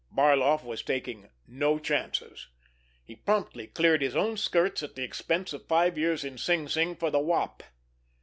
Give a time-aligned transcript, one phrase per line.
[0.11, 2.47] Barloff was taking no chances.
[3.05, 6.95] He promptly cleared his own skirts at the expense of five years in Sing Sing
[6.95, 7.61] for the Wop.